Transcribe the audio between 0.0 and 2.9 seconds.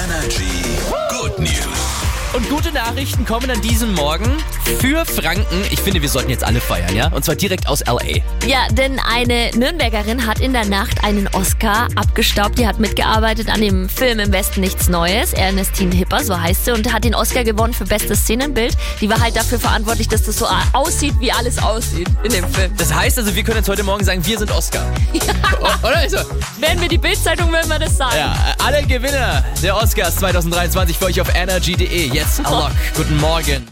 Energy. Gute